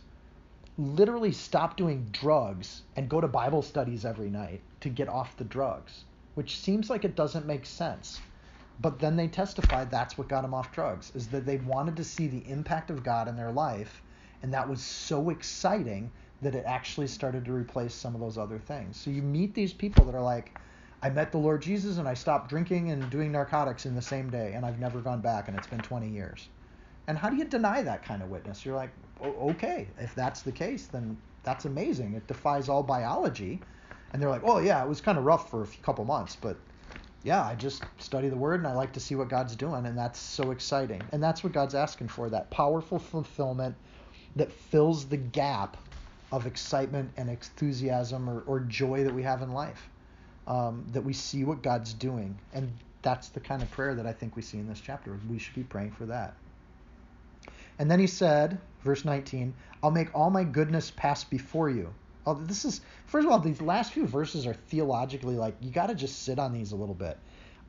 [0.77, 5.43] literally stop doing drugs and go to Bible studies every night to get off the
[5.43, 6.03] drugs,
[6.38, 8.23] which seems like it doesn't make sense
[8.80, 12.06] but then they testified that's what got them off drugs is that they wanted to
[12.06, 14.04] see the impact of god in their life
[14.43, 18.60] and that was so exciting that it actually started to replace some of those other
[18.60, 20.54] things so you meet these people that are like
[21.04, 24.04] i I met the Lord Jesus and I stopped drinking and doing narcotics in the
[24.04, 26.50] same day and I've never gone back and it's been 20 years.
[27.08, 28.65] And how do you deny that kind of witness?
[28.65, 32.15] You're like, okay, if that's the case, then that's amazing.
[32.15, 33.65] It defies all biology.
[34.12, 36.58] And they're like, oh, yeah, it was kind of rough for a couple months, but
[37.24, 39.86] yeah, I just study the word and I like to see what God's doing.
[39.86, 41.02] And that's so exciting.
[41.12, 43.76] And that's what God's asking for that powerful fulfillment
[44.36, 45.78] that fills the gap
[46.32, 49.89] of excitement and enthusiasm or, or joy that we have in life.
[50.48, 52.39] Um, that we see what God's doing.
[52.54, 55.20] And that's the kind of prayer that I think we see in this chapter.
[55.30, 56.36] We should be praying for that.
[57.80, 61.93] And then he said, verse 19, I'll make all my goodness pass before you.
[62.28, 65.88] Oh, this is, first of all, these last few verses are theologically like, you got
[65.88, 67.18] to just sit on these a little bit.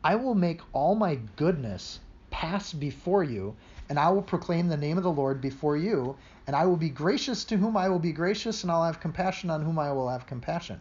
[0.03, 3.55] I will make all my goodness pass before you,
[3.89, 6.17] and I will proclaim the name of the Lord before you,
[6.49, 9.49] and I will be gracious to whom I will be gracious, and I'll have compassion
[9.49, 10.81] on whom I will have compassion.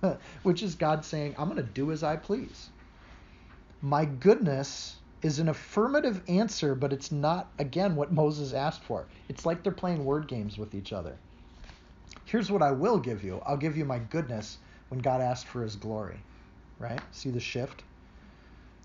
[0.44, 2.68] Which is God saying, I'm going to do as I please.
[3.82, 9.04] My goodness is an affirmative answer, but it's not, again, what Moses asked for.
[9.28, 11.16] It's like they're playing word games with each other.
[12.26, 14.58] Here's what I will give you I'll give you my goodness
[14.88, 16.18] when God asked for his glory.
[16.80, 17.00] Right?
[17.12, 17.84] See the shift?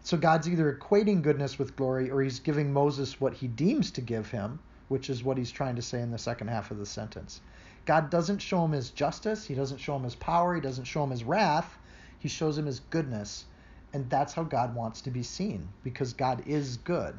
[0.03, 4.01] So God's either equating goodness with glory or he's giving Moses what he deems to
[4.01, 6.85] give him, which is what he's trying to say in the second half of the
[6.85, 7.41] sentence.
[7.85, 11.03] God doesn't show him his justice, he doesn't show him his power, he doesn't show
[11.03, 11.77] him his wrath,
[12.19, 13.45] he shows him his goodness.
[13.93, 17.15] And that's how God wants to be seen because God is good.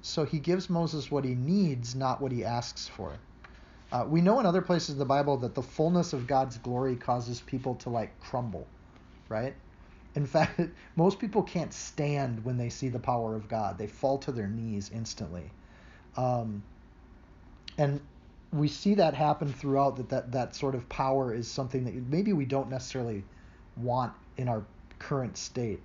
[0.00, 3.12] So he gives Moses what he needs, not what he asks for.
[3.92, 6.96] Uh, we know in other places in the Bible that the fullness of God's glory
[6.96, 8.66] causes people to like crumble,
[9.28, 9.54] right?
[10.14, 10.60] In fact,
[10.96, 13.78] most people can't stand when they see the power of God.
[13.78, 15.50] They fall to their knees instantly.
[16.16, 16.62] Um,
[17.78, 18.00] and
[18.52, 22.32] we see that happen throughout that, that that sort of power is something that maybe
[22.32, 23.24] we don't necessarily
[23.76, 24.64] want in our
[24.98, 25.80] current state.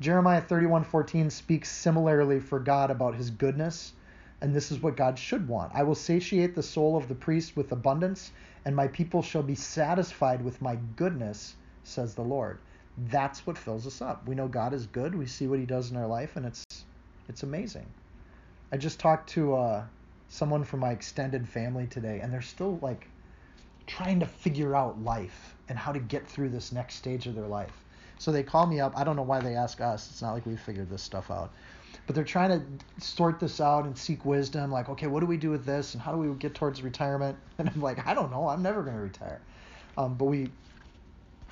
[0.00, 3.94] Jeremiah 31:14 speaks similarly for God about his goodness,
[4.40, 5.72] and this is what God should want.
[5.74, 8.32] I will satiate the soul of the priest with abundance,
[8.64, 12.58] and my people shall be satisfied with my goodness, says the Lord.
[13.10, 14.26] That's what fills us up.
[14.26, 15.14] We know God is good.
[15.14, 16.64] We see what he does in our life and it's
[17.28, 17.86] it's amazing.
[18.72, 19.84] I just talked to uh,
[20.28, 23.08] someone from my extended family today and they're still like
[23.86, 27.46] trying to figure out life and how to get through this next stage of their
[27.46, 27.84] life.
[28.18, 28.96] So they call me up.
[28.96, 30.10] I don't know why they ask us.
[30.10, 31.52] It's not like we figured this stuff out.
[32.06, 34.70] But they're trying to sort this out and seek wisdom.
[34.70, 35.94] Like, okay, what do we do with this?
[35.94, 37.36] And how do we get towards retirement?
[37.58, 38.48] And I'm like, I don't know.
[38.48, 39.40] I'm never going to retire.
[39.96, 40.50] Um, but we,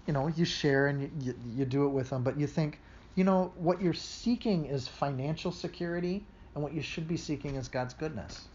[0.06, 2.22] you know, you share and you, you, you do it with them.
[2.22, 2.78] But you think,
[3.14, 6.24] you know, what you're seeking is financial security,
[6.54, 8.48] and what you should be seeking is God's goodness.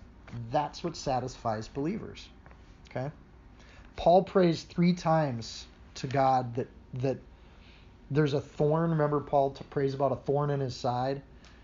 [0.52, 2.28] That's what satisfies believers.
[2.90, 3.10] Okay?
[3.96, 7.18] Paul prays three times to God that that
[8.12, 8.90] there's a thorn.
[8.90, 11.22] Remember, Paul prays about a thorn in his side,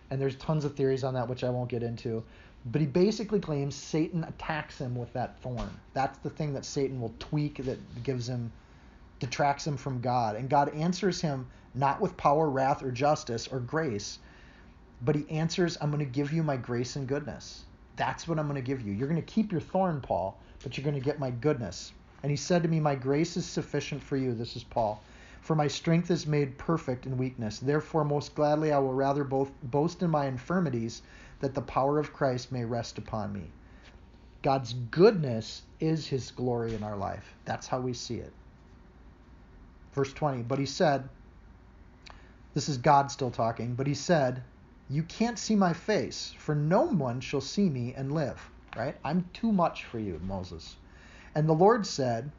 [0.10, 2.24] and there's tons of theories on that, which I won't get into.
[2.68, 5.70] But he basically claims Satan attacks him with that thorn.
[5.94, 8.52] That's the thing that Satan will tweak that gives him,
[9.20, 10.36] detracts him from God.
[10.36, 14.20] And God answers him not with power, wrath, or justice or grace,
[15.02, 17.66] but he answers, I'm going to give you my grace and goodness.
[17.98, 18.94] That's what I'm going to give you.
[18.94, 21.92] You're going to keep your thorn, Paul, but you're going to get my goodness.
[22.24, 24.34] And he said to me, My grace is sufficient for you.
[24.34, 25.02] This is Paul.
[25.46, 27.60] For my strength is made perfect in weakness.
[27.60, 31.04] Therefore, most gladly I will rather both boast in my infirmities,
[31.40, 33.52] that the power of Christ may rest upon me.
[34.42, 37.36] God's goodness is his glory in our life.
[37.46, 38.34] That's how we see it.
[39.94, 41.08] Verse 20, but he said,
[42.56, 44.42] this is God still talking, but he said,
[44.90, 48.50] You can't see my face, for no one shall see me and live.
[48.76, 48.96] Right?
[49.04, 50.76] I'm too much for you, Moses.
[51.36, 52.32] And the Lord said,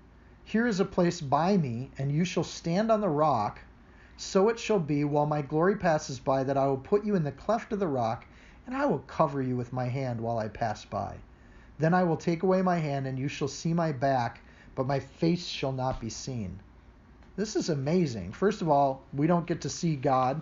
[0.48, 3.58] here is a place by me, and you shall stand on the rock.
[4.16, 7.24] So it shall be while my glory passes by that I will put you in
[7.24, 8.24] the cleft of the rock,
[8.64, 11.16] and I will cover you with my hand while I pass by.
[11.80, 14.40] Then I will take away my hand, and you shall see my back,
[14.76, 16.60] but my face shall not be seen.
[17.34, 18.30] This is amazing.
[18.30, 20.40] First of all, we don't get to see God,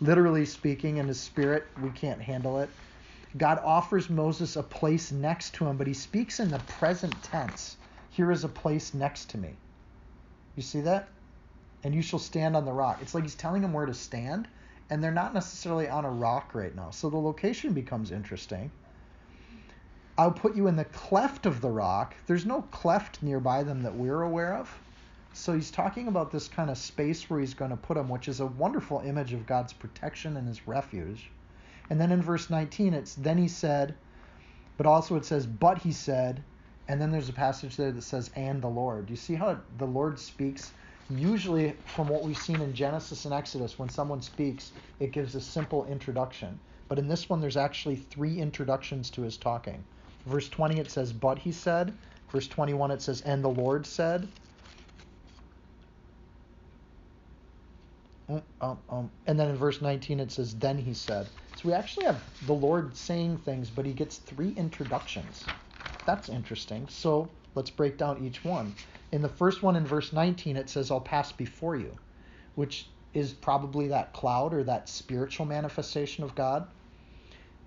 [0.00, 1.64] literally speaking, in his spirit.
[1.82, 2.70] We can't handle it.
[3.36, 7.76] God offers Moses a place next to him, but he speaks in the present tense.
[8.12, 9.54] Here is a place next to me.
[10.54, 11.08] You see that?
[11.82, 12.98] And you shall stand on the rock.
[13.00, 14.48] It's like he's telling them where to stand,
[14.90, 16.90] and they're not necessarily on a rock right now.
[16.90, 18.70] So the location becomes interesting.
[20.18, 22.14] I'll put you in the cleft of the rock.
[22.26, 24.70] There's no cleft nearby them that we're aware of.
[25.32, 28.28] So he's talking about this kind of space where he's going to put them, which
[28.28, 31.30] is a wonderful image of God's protection and his refuge.
[31.88, 33.94] And then in verse 19, it's then he said,
[34.76, 36.44] but also it says, but he said,
[36.88, 39.10] and then there's a passage there that says, and the Lord.
[39.10, 40.72] You see how the Lord speaks
[41.08, 45.40] Usually, from what we've seen in Genesis and Exodus, when someone speaks, it gives a
[45.42, 46.60] simple introduction.
[46.88, 49.86] But in this one, there's actually three introductions to his talking.
[50.26, 51.98] Verse 20, it says, But he said.
[52.32, 54.32] Verse 21, it says, And the Lord said.
[58.28, 59.12] Um, um, um.
[59.26, 61.30] And then in verse 19, it says, Then he said.
[61.54, 65.50] So we actually have the Lord saying things, but he gets three introductions.
[66.04, 66.88] That's interesting.
[66.88, 68.74] So let's break down each one.
[69.12, 71.96] In the first one, in verse 19, it says, I'll pass before you,
[72.54, 76.66] which is probably that cloud or that spiritual manifestation of God.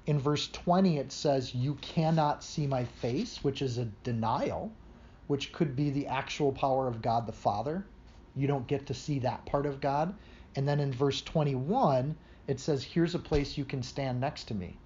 [0.08, 4.72] In verse 20, it says, You cannot see my face, which is a denial,
[5.28, 7.86] which could be the actual power of God the Father.
[8.36, 10.14] You don't get to see that part of God.
[10.56, 12.16] And then in verse 21,
[12.48, 14.78] it says, Here's a place you can stand next to me,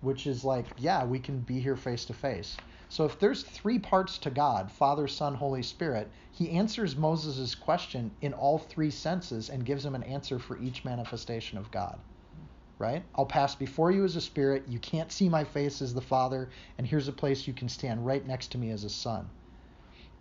[0.00, 2.56] which is like, Yeah, we can be here face to face.
[2.90, 8.10] So if there's three parts to God Father, Son, Holy Spirit he answers Moses' question
[8.22, 12.00] in all three senses and gives him an answer for each manifestation of God.
[12.78, 13.04] Right?
[13.14, 14.68] I'll pass before you as a spirit.
[14.68, 16.48] You can't see my face as the Father.
[16.78, 19.28] And here's a place you can stand right next to me as a Son.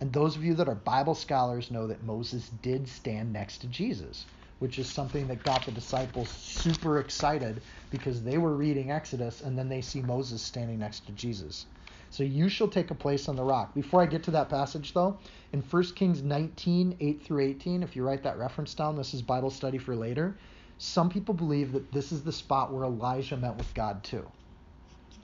[0.02, 3.68] And those of you that are Bible scholars know that Moses did stand next to
[3.68, 4.26] Jesus
[4.60, 9.58] which is something that got the disciples super excited because they were reading Exodus and
[9.58, 11.66] then they see Moses standing next to Jesus.
[12.10, 13.74] So you shall take a place on the rock.
[13.74, 15.18] Before I get to that passage, though,
[15.54, 19.22] in 1 Kings 19, 8 through 18, if you write that reference down, this is
[19.22, 20.36] Bible study for later.
[20.78, 24.26] Some people believe that this is the spot where Elijah met with God too,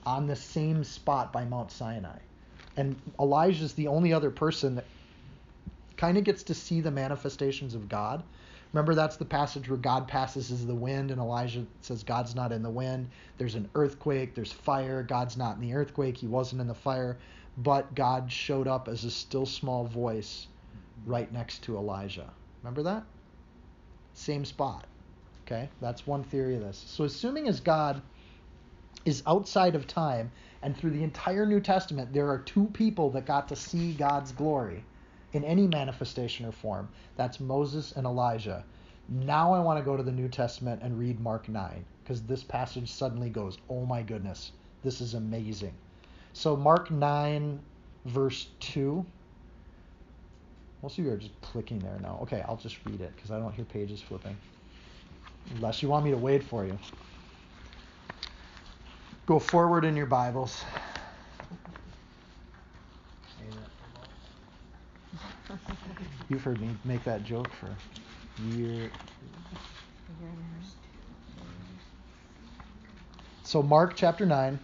[0.06, 2.18] on the same spot by Mount Sinai.
[2.76, 4.86] And Elijah is the only other person that
[5.96, 8.24] kind of gets to see the manifestations of God
[8.74, 12.52] Remember, that's the passage where God passes as the wind, and Elijah says God's not
[12.52, 13.08] in the wind.
[13.38, 15.04] There's an earthquake, there's fire.
[15.04, 17.20] God's not in the earthquake, he wasn't in the fire,
[17.56, 20.48] but God showed up as a still small voice
[21.06, 22.34] right next to Elijah.
[22.64, 23.04] Remember that?
[24.16, 24.88] Same spot.
[25.46, 26.84] Okay, that's one theory of this.
[26.88, 28.02] So, assuming as God
[29.06, 30.32] is outside of time,
[30.64, 34.32] and through the entire New Testament, there are two people that got to see God's
[34.32, 34.84] glory
[35.34, 36.88] in any manifestation or form.
[37.18, 38.64] That's Moses and Elijah.
[39.10, 42.44] Now I want to go to the New Testament and read Mark 9 because this
[42.44, 44.52] passage suddenly goes, oh my goodness,
[44.84, 45.74] this is amazing.
[46.34, 47.60] So, Mark 9,
[48.06, 49.06] verse 2.
[50.82, 52.20] Most of you are just clicking there now.
[52.24, 54.36] Okay, I'll just read it because I don't hear pages flipping.
[55.56, 56.78] Unless you want me to wait for you.
[59.26, 60.64] Go forward in your Bibles.
[66.34, 67.70] You've heard me make that joke for
[68.56, 68.90] years.
[73.44, 74.60] So, Mark chapter 9,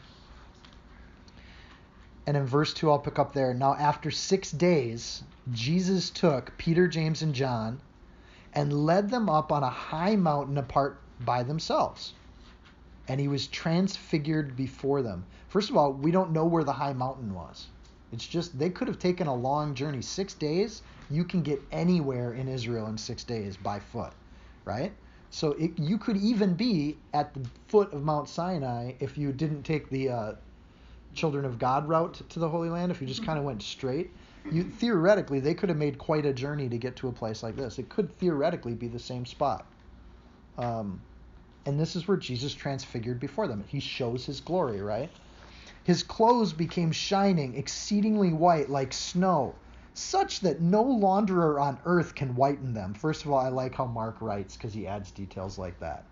[2.26, 3.54] and in verse 2, I'll pick up there.
[3.54, 5.22] Now, after six days,
[5.54, 7.80] Jesus took Peter, James, and John
[8.56, 12.14] and led them up on a high mountain apart by themselves.
[13.08, 15.24] And he was transfigured before them.
[15.50, 17.68] First of all, we don't know where the high mountain was.
[18.12, 20.02] It's just they could have taken a long journey.
[20.02, 24.14] Six days, you can get anywhere in Israel in six days by foot,
[24.66, 24.94] right?
[25.30, 29.64] So it, you could even be at the foot of Mount Sinai if you didn't
[29.64, 30.34] take the uh,
[31.14, 32.92] Children of God route to the Holy Land.
[32.92, 34.12] If you just kind of went straight,
[34.52, 37.56] you theoretically they could have made quite a journey to get to a place like
[37.56, 37.80] this.
[37.80, 39.68] It could theoretically be the same spot.
[40.58, 41.02] Um,
[41.66, 43.64] and this is where Jesus transfigured before them.
[43.68, 45.12] He shows his glory, right?
[45.84, 49.56] His clothes became shining, exceedingly white like snow,
[49.94, 52.94] such that no launderer on earth can whiten them.
[52.94, 56.04] First of all, I like how Mark writes because he adds details like that.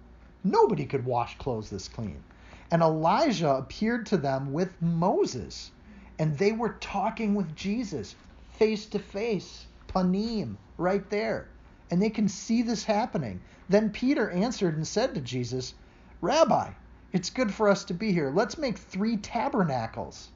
[0.44, 2.24] Nobody could wash clothes this clean.
[2.72, 5.72] And Elijah appeared to them with Moses,
[6.20, 8.16] and they were talking with Jesus
[8.52, 11.48] face to face, panim, right there.
[11.92, 13.42] And they can see this happening.
[13.70, 15.74] Then Peter answered and said to Jesus,
[16.22, 16.72] Rabbi,
[17.14, 18.32] it's good for us to be here.
[18.34, 20.30] Let's make three tabernacles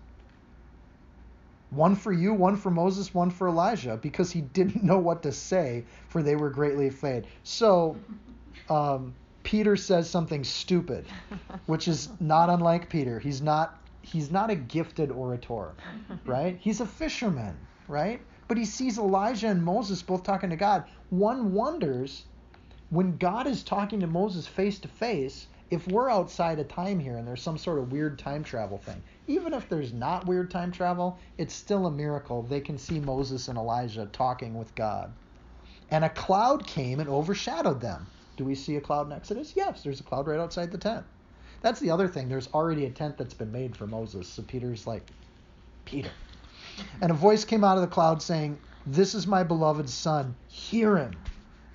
[1.71, 5.31] one for you, one for Moses, one for Elijah, because he didn't know what to
[5.31, 7.25] say, for they were greatly afraid.
[7.43, 7.97] So
[8.69, 11.05] um, Peter says something stupid,
[11.65, 13.19] which is not unlike Peter.
[13.19, 15.71] He's not he's not a gifted orator,
[16.25, 16.57] right?
[16.59, 17.55] He's a fisherman,
[17.87, 18.19] right?
[18.47, 20.83] But he sees Elijah and Moses both talking to God.
[21.09, 22.23] One wonders
[22.89, 27.17] when God is talking to Moses face to face, if we're outside of time here
[27.17, 30.71] and there's some sort of weird time travel thing, even if there's not weird time
[30.71, 32.43] travel, it's still a miracle.
[32.43, 35.11] They can see Moses and Elijah talking with God.
[35.89, 38.05] And a cloud came and overshadowed them.
[38.35, 39.53] Do we see a cloud in Exodus?
[39.55, 41.05] Yes, there's a cloud right outside the tent.
[41.61, 42.27] That's the other thing.
[42.27, 44.27] There's already a tent that's been made for Moses.
[44.27, 45.03] So Peter's like,
[45.85, 46.11] Peter.
[47.01, 50.35] And a voice came out of the cloud saying, This is my beloved Son.
[50.47, 51.15] Hear him.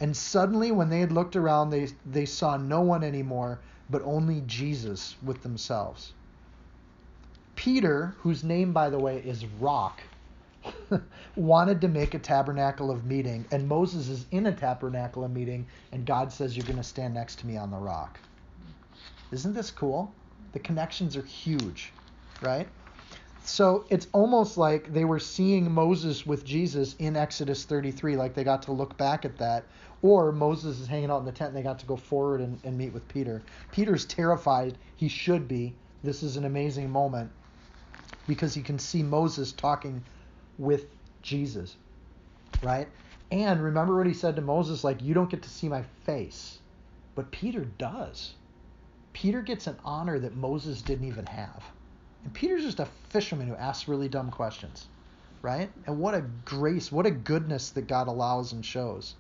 [0.00, 3.60] And suddenly, when they had looked around, they, they saw no one anymore,
[3.90, 6.12] but only Jesus with themselves.
[7.54, 10.02] Peter, whose name, by the way, is Rock,
[11.36, 15.66] wanted to make a tabernacle of meeting, and Moses is in a tabernacle of meeting,
[15.92, 18.20] and God says, You're going to stand next to me on the rock.
[19.32, 20.12] Isn't this cool?
[20.52, 21.92] The connections are huge,
[22.40, 22.68] right?
[23.46, 28.42] So it's almost like they were seeing Moses with Jesus in Exodus 33, like they
[28.42, 29.62] got to look back at that.
[30.02, 32.58] Or Moses is hanging out in the tent and they got to go forward and,
[32.64, 33.40] and meet with Peter.
[33.70, 34.76] Peter's terrified.
[34.96, 35.72] He should be.
[36.02, 37.30] This is an amazing moment
[38.26, 40.02] because he can see Moses talking
[40.58, 40.86] with
[41.22, 41.76] Jesus,
[42.64, 42.88] right?
[43.30, 46.58] And remember what he said to Moses, like, you don't get to see my face.
[47.14, 48.34] But Peter does.
[49.12, 51.62] Peter gets an honor that Moses didn't even have.
[52.26, 54.88] And Peter's just a fisherman who asks really dumb questions,
[55.42, 55.70] right?
[55.86, 59.14] And what a grace, what a goodness that God allows and shows.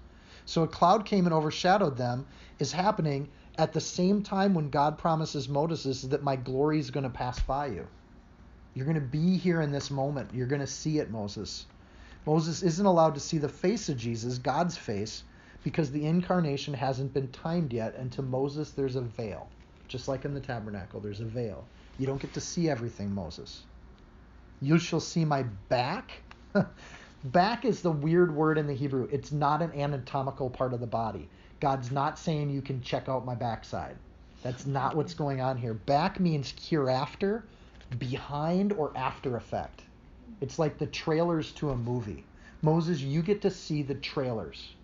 [0.44, 2.26] So a cloud came and overshadowed them
[2.58, 3.28] is happening
[3.58, 7.38] at the same time when God promises Moses that my glory is going to pass
[7.38, 7.86] by you.
[8.74, 10.34] You're going to be here in this moment.
[10.34, 11.64] You're going to see it, Moses.
[12.26, 15.22] Moses isn't allowed to see the face of Jesus, God's face,
[15.62, 17.94] because the incarnation hasn't been timed yet.
[17.94, 19.48] And to Moses, there's a veil.
[19.86, 21.64] Just like in the tabernacle, there's a veil.
[21.98, 23.62] You don't get to see everything, Moses.
[24.60, 26.22] You shall see my back.
[27.24, 29.08] back is the weird word in the Hebrew.
[29.10, 31.28] It's not an anatomical part of the body.
[31.60, 33.96] God's not saying you can check out my backside.
[34.42, 35.74] That's not what's going on here.
[35.74, 37.44] Back means hereafter
[37.98, 39.82] behind or after effect.
[40.40, 42.24] It's like the trailers to a movie.
[42.62, 44.74] Moses, you get to see the trailers,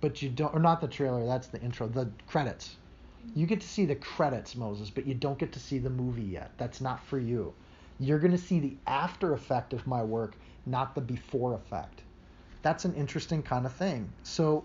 [0.00, 2.76] but you don't, or not the trailer, that's the intro, the credits.
[3.34, 6.22] You get to see the credits, Moses, but you don't get to see the movie
[6.22, 6.52] yet.
[6.56, 7.52] That's not for you.
[7.98, 12.02] You're going to see the after effect of my work, not the before effect.
[12.62, 14.10] That's an interesting kind of thing.
[14.22, 14.64] So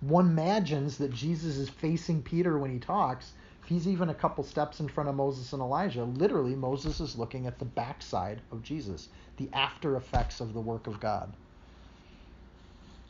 [0.00, 3.32] one imagines that Jesus is facing Peter when he talks,
[3.62, 7.16] if he's even a couple steps in front of Moses and Elijah, literally Moses is
[7.16, 11.32] looking at the backside of Jesus, the after effects of the work of God.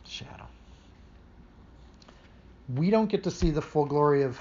[0.04, 0.46] Shadow.
[2.74, 4.38] We don't get to see the full glory of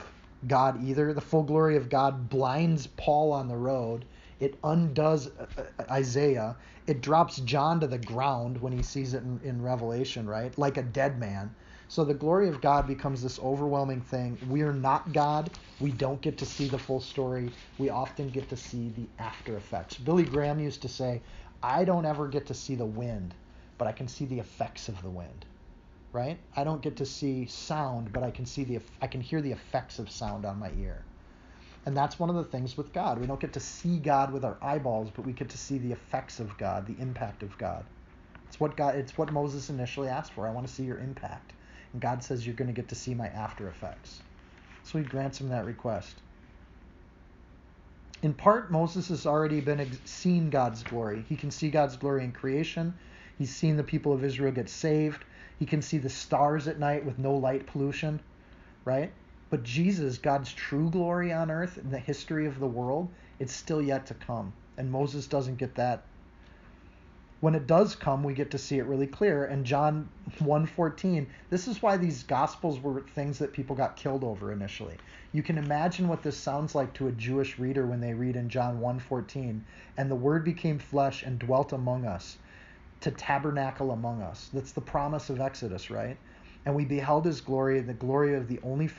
[0.48, 1.14] God either.
[1.14, 4.06] The full glory of God blinds Paul on the road.
[4.40, 6.58] It undoes uh, uh, Isaiah.
[6.88, 10.58] It drops John to the ground when he sees it in, in Revelation, right?
[10.58, 11.56] Like a dead man.
[11.88, 14.38] So the glory of God becomes this overwhelming thing.
[14.42, 15.52] We are not God.
[15.80, 17.54] We don't get to see the full story.
[17.78, 19.98] We often get to see the after effects.
[19.98, 21.22] Billy Graham used to say,
[21.64, 23.36] I don't ever get to see the wind,
[23.78, 25.46] but I can see the effects of the wind.
[26.14, 26.38] Right?
[26.56, 29.52] I don't get to see sound, but I can see the I can hear the
[29.52, 31.06] effects of sound on my ear.
[31.86, 33.20] And that's one of the things with God.
[33.20, 35.92] We don't get to see God with our eyeballs, but we get to see the
[35.92, 37.86] effects of God, the impact of God.
[38.48, 40.48] It's what God it's what Moses initially asked for.
[40.48, 41.54] I want to see your impact.
[41.94, 44.22] And God says, You're going to get to see my after effects.
[44.84, 46.22] So he grants him that request.
[48.22, 51.26] In part, Moses has already been seen God's glory.
[51.28, 52.94] He can see God's glory in creation.
[53.38, 55.26] He's seen the people of Israel get saved.
[55.62, 58.20] He can see the stars at night with no light pollution,
[58.84, 59.12] right?
[59.52, 63.80] But Jesus, God's true glory on earth in the history of the world, it's still
[63.80, 64.54] yet to come.
[64.76, 66.02] And Moses doesn't get that
[67.42, 69.46] when it does come, we get to see it really clear.
[69.46, 74.52] And John 1:14, this is why these gospels were things that people got killed over
[74.52, 74.96] initially.
[75.34, 78.50] You can imagine what this sounds like to a Jewish reader when they read in
[78.50, 79.62] John 1:14,
[79.98, 82.38] and the word became flesh and dwelt among us,
[83.02, 84.50] to tabernacle among us.
[84.54, 86.18] That's the promise of Exodus, right?
[86.66, 88.90] And we beheld his glory, the glory of the only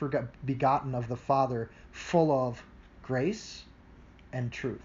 [0.45, 2.61] begotten of the Father, full of
[3.01, 3.63] grace
[4.33, 4.81] and truth.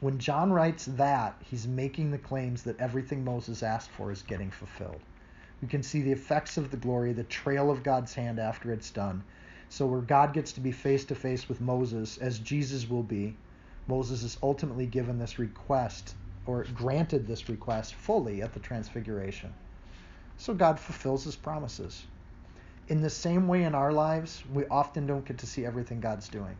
[0.00, 4.50] When John writes that, he's making the claims that everything Moses asked for is getting
[4.50, 5.00] fulfilled.
[5.60, 8.90] We can see the effects of the glory, the trail of God's hand after it's
[8.90, 9.22] done.
[9.68, 13.36] So, where God gets to be face to face with Moses, as Jesus will be,
[13.86, 16.16] Moses is ultimately given this request,
[16.46, 19.52] or granted this request fully at the Transfiguration.
[20.36, 22.04] So, God fulfills his promises.
[22.88, 26.28] In the same way in our lives, we often don't get to see everything God's
[26.28, 26.56] doing.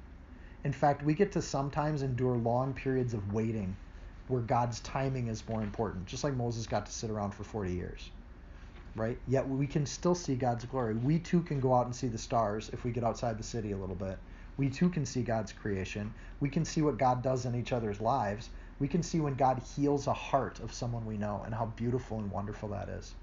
[0.65, 3.75] In fact, we get to sometimes endure long periods of waiting
[4.29, 7.73] where God's timing is more important, just like Moses got to sit around for 40
[7.73, 8.11] years.
[8.95, 9.19] Right?
[9.27, 10.95] Yet we can still see God's glory.
[10.95, 13.73] We too can go out and see the stars if we get outside the city
[13.73, 14.19] a little bit.
[14.57, 16.13] We too can see God's creation.
[16.41, 18.51] We can see what God does in each other's lives.
[18.79, 22.19] We can see when God heals a heart of someone we know and how beautiful
[22.21, 23.15] and wonderful that is.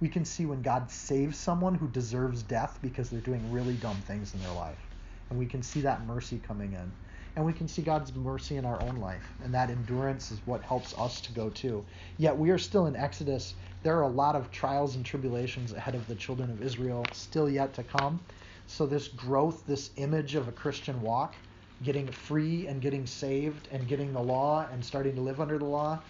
[0.00, 4.02] We can see when God saves someone who deserves death because they're doing really dumb
[4.02, 4.88] things in their life
[5.30, 6.94] and we can see that mercy coming in.
[7.36, 9.34] and we can see God's mercy in our own life.
[9.40, 11.86] And that endurance is what helps us to go too.
[12.18, 13.54] Yet we are still in Exodus.
[13.82, 17.50] There are a lot of trials and tribulations ahead of the children of Israel still
[17.50, 18.26] yet to come.
[18.66, 21.36] So, this growth, this image of a Christian walk,
[21.84, 25.64] getting free and getting saved and getting the law and starting to live under the
[25.64, 26.00] law,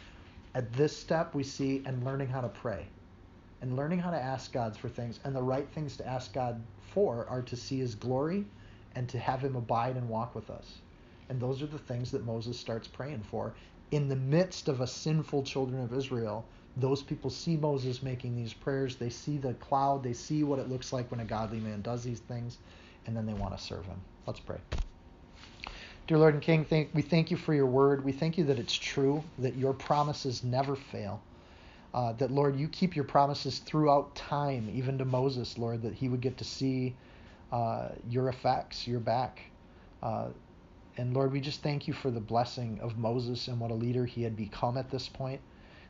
[0.54, 2.86] at this step we see and learning how to pray
[3.60, 5.20] and learning how to ask God for things.
[5.24, 6.62] And the right things to ask God
[6.92, 8.44] for are to see his glory
[8.94, 10.80] and to have him abide and walk with us.
[11.28, 13.54] And those are the things that Moses starts praying for.
[13.90, 16.44] In the midst of a sinful children of Israel,
[16.76, 18.96] those people see Moses making these prayers.
[18.96, 20.02] They see the cloud.
[20.02, 22.58] They see what it looks like when a godly man does these things.
[23.06, 24.00] And then they want to serve him.
[24.26, 24.58] Let's pray.
[26.06, 28.04] Dear Lord and King, thank, we thank you for your word.
[28.04, 31.22] We thank you that it's true, that your promises never fail.
[31.94, 36.10] Uh, that, Lord, you keep your promises throughout time, even to Moses, Lord, that he
[36.10, 36.94] would get to see
[37.50, 39.40] uh, your effects, your back.
[40.02, 40.28] Uh,
[40.98, 44.04] and Lord, we just thank you for the blessing of Moses and what a leader
[44.04, 45.40] he had become at this point.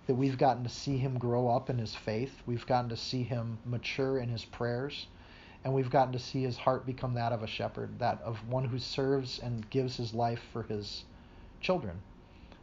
[0.06, 2.40] That we've gotten to see him grow up in his faith.
[2.46, 5.08] We've gotten to see him mature in his prayers.
[5.64, 8.66] And we've gotten to see his heart become that of a shepherd, that of one
[8.66, 11.04] who serves and gives his life for his
[11.60, 12.02] children,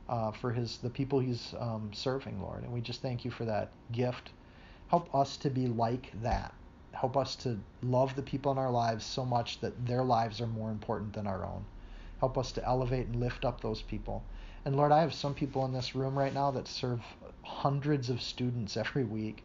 [0.08, 2.64] uh, for his the people he's um, serving, Lord.
[2.64, 4.30] And we just thank you for that gift.
[4.88, 6.54] Help us to be like that.
[6.92, 10.48] Help us to love the people in our lives so much that their lives are
[10.48, 11.66] more important than our own.
[12.20, 14.22] Help us to elevate and lift up those people.
[14.64, 17.02] And Lord, I have some people in this room right now that serve
[17.42, 19.44] hundreds of students every week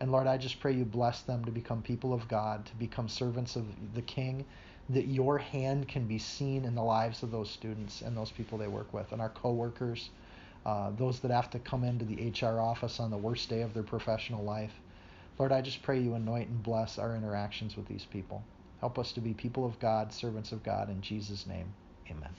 [0.00, 3.08] and Lord, I just pray you bless them to become people of God, to become
[3.08, 4.44] servants of the King,
[4.90, 8.58] that your hand can be seen in the lives of those students and those people
[8.58, 10.10] they work with, and our coworkers,
[10.64, 13.74] uh, those that have to come into the HR office on the worst day of
[13.74, 14.72] their professional life.
[15.38, 18.42] Lord, I just pray you anoint and bless our interactions with these people.
[18.80, 20.88] Help us to be people of God, servants of God.
[20.88, 21.72] In Jesus' name,
[22.10, 22.30] amen.